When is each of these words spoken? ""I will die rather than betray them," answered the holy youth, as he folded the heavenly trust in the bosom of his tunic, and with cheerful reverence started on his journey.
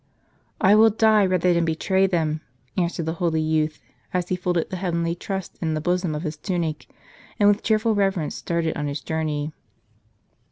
""I 0.69 0.73
will 0.73 0.89
die 0.89 1.27
rather 1.27 1.53
than 1.53 1.63
betray 1.63 2.07
them," 2.07 2.41
answered 2.75 3.05
the 3.05 3.13
holy 3.21 3.39
youth, 3.39 3.79
as 4.15 4.29
he 4.29 4.35
folded 4.35 4.71
the 4.71 4.77
heavenly 4.77 5.13
trust 5.13 5.59
in 5.61 5.75
the 5.75 5.79
bosom 5.79 6.15
of 6.15 6.23
his 6.23 6.37
tunic, 6.37 6.87
and 7.39 7.47
with 7.47 7.61
cheerful 7.61 7.93
reverence 7.93 8.33
started 8.33 8.75
on 8.75 8.87
his 8.87 9.01
journey. 9.01 9.53